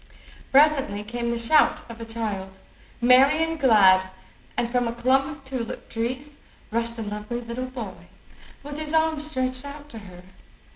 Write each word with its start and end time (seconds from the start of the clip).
Presently 0.51 1.03
came 1.03 1.29
the 1.29 1.37
shout 1.37 1.83
of 1.87 2.01
a 2.01 2.05
child, 2.05 2.57
merry 3.01 3.43
and 3.43 3.59
glad, 3.59 4.09
and 4.57 4.67
from 4.67 4.87
a 4.87 4.93
clump 4.95 5.27
of 5.27 5.43
tulip 5.43 5.89
trees 5.89 6.37
rushed 6.71 6.97
a 6.97 7.03
lovely 7.03 7.39
little 7.41 7.67
boy, 7.67 8.07
with 8.63 8.79
his 8.79 8.95
arms 8.95 9.29
stretched 9.29 9.63
out 9.63 9.89
to 9.89 9.99
her. 9.99 10.23